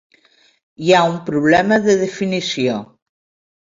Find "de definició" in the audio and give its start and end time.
1.87-2.85